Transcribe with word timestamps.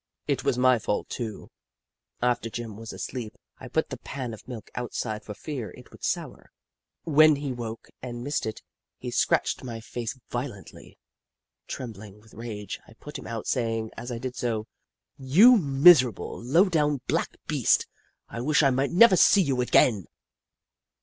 It 0.27 0.43
was 0.43 0.57
my 0.57 0.79
fault, 0.79 1.09
too. 1.09 1.51
After 2.23 2.49
Jim 2.49 2.75
was 2.75 2.91
asleep, 2.91 3.37
I 3.59 3.67
put 3.67 3.89
the 3.91 3.99
pan 3.99 4.33
of 4.33 4.47
milk 4.47 4.71
outside 4.73 5.23
for 5.23 5.35
fear 5.35 5.69
it 5.77 5.91
would 5.91 6.03
sour. 6.03 6.51
When 7.03 7.35
he 7.35 7.51
woke 7.53 7.87
and 8.01 8.23
missed 8.23 8.47
it, 8.47 8.63
he 8.97 9.11
Jim 9.11 9.19
Crow 9.27 9.35
135 9.61 9.61
scratched 9.61 9.63
my 9.63 9.79
face 9.79 10.19
violently. 10.31 10.97
Trembling 11.67 12.19
with 12.19 12.33
rage, 12.33 12.79
I 12.87 12.93
put 12.95 13.19
him 13.19 13.27
out, 13.27 13.45
saying, 13.45 13.91
as 13.95 14.11
I 14.11 14.17
did 14.17 14.35
so: 14.35 14.65
"You 15.19 15.55
miserable, 15.57 16.41
low 16.43 16.67
down, 16.67 17.01
black 17.05 17.37
beast, 17.45 17.85
I 18.27 18.41
wish 18.41 18.63
I 18.63 18.71
might 18.71 18.89
never 18.89 19.15
see 19.15 19.43
you 19.43 19.61
again 19.61 20.07